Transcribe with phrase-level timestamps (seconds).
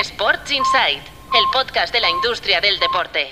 [0.00, 1.04] Sports Insight,
[1.38, 3.28] el podcast de la industria del deporte.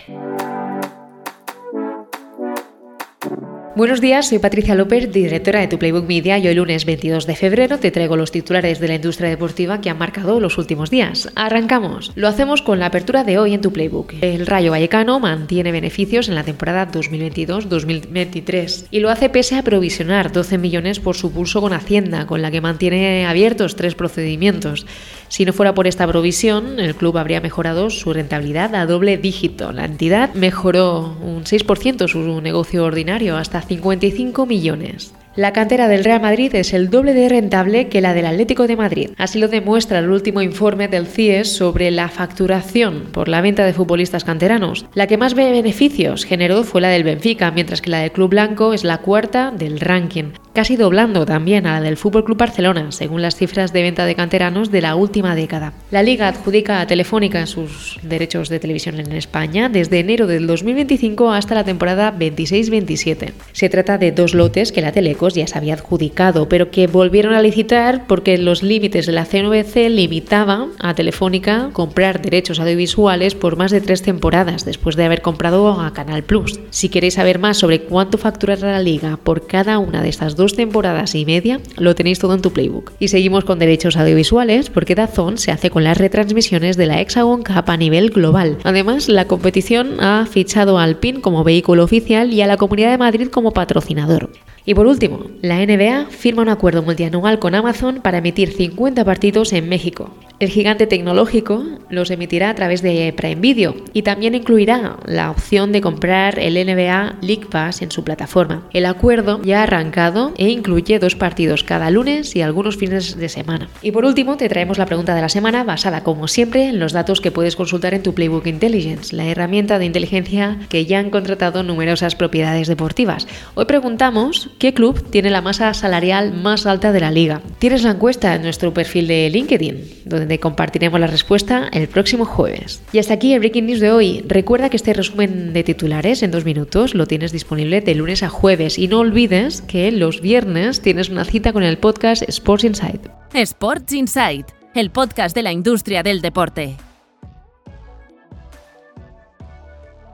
[3.74, 7.34] Buenos días, soy Patricia López, directora de Tu Playbook Media y hoy lunes 22 de
[7.34, 11.32] febrero te traigo los titulares de la industria deportiva que han marcado los últimos días.
[11.34, 12.12] Arrancamos.
[12.14, 14.12] Lo hacemos con la apertura de hoy en Tu Playbook.
[14.20, 20.32] El Rayo Vallecano mantiene beneficios en la temporada 2022-2023 y lo hace pese a provisionar
[20.32, 24.86] 12 millones por su pulso con Hacienda, con la que mantiene abiertos tres procedimientos.
[25.32, 29.72] Si no fuera por esta provisión, el club habría mejorado su rentabilidad a doble dígito.
[29.72, 35.14] La entidad mejoró un 6% su negocio ordinario hasta 55 millones.
[35.34, 38.76] La cantera del Real Madrid es el doble de rentable que la del Atlético de
[38.76, 39.10] Madrid.
[39.16, 43.72] Así lo demuestra el último informe del CIES sobre la facturación por la venta de
[43.72, 44.84] futbolistas canteranos.
[44.92, 48.74] La que más beneficios generó fue la del Benfica, mientras que la del Club Blanco
[48.74, 53.22] es la cuarta del ranking, casi doblando también a la del Fútbol Club Barcelona, según
[53.22, 55.72] las cifras de venta de canteranos de la última década.
[55.90, 61.30] La Liga adjudica a Telefónica sus derechos de televisión en España desde enero del 2025
[61.30, 63.32] hasta la temporada 26-27.
[63.52, 67.34] Se trata de dos lotes que la Teleco ya se había adjudicado, pero que volvieron
[67.34, 73.56] a licitar porque los límites de la CNVC limitaban a Telefónica comprar derechos audiovisuales por
[73.56, 76.60] más de tres temporadas después de haber comprado a Canal Plus.
[76.70, 80.41] Si queréis saber más sobre cuánto facturará la liga por cada una de estas dos
[80.46, 82.92] temporadas y media, lo tenéis todo en tu playbook.
[82.98, 87.44] Y seguimos con derechos audiovisuales porque Dazón se hace con las retransmisiones de la Hexagon
[87.44, 88.58] Cup a nivel global.
[88.64, 92.98] Además, la competición ha fichado al PIN como vehículo oficial y a la Comunidad de
[92.98, 94.30] Madrid como patrocinador.
[94.64, 99.52] Y por último, la NBA firma un acuerdo multianual con Amazon para emitir 50 partidos
[99.52, 100.10] en México.
[100.42, 105.70] El gigante tecnológico los emitirá a través de Prime Video y también incluirá la opción
[105.70, 108.66] de comprar el NBA League Pass en su plataforma.
[108.72, 113.28] El acuerdo ya ha arrancado e incluye dos partidos cada lunes y algunos fines de
[113.28, 113.68] semana.
[113.82, 116.92] Y por último, te traemos la pregunta de la semana basada, como siempre, en los
[116.92, 121.10] datos que puedes consultar en tu Playbook Intelligence, la herramienta de inteligencia que ya han
[121.10, 123.28] contratado numerosas propiedades deportivas.
[123.54, 127.42] Hoy preguntamos qué club tiene la masa salarial más alta de la liga.
[127.60, 130.02] Tienes la encuesta en nuestro perfil de LinkedIn,
[130.40, 132.82] compartiremos la respuesta el próximo jueves.
[132.92, 134.24] Y hasta aquí el Breaking News de hoy.
[134.26, 138.28] Recuerda que este resumen de titulares en dos minutos lo tienes disponible de lunes a
[138.28, 143.06] jueves y no olvides que los viernes tienes una cita con el podcast Sports Insight.
[143.32, 146.76] Sports Insight, el podcast de la industria del deporte.